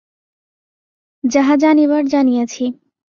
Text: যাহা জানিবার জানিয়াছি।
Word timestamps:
যাহা 1.23 1.53
জানিবার 1.55 2.03
জানিয়াছি। 2.05 2.63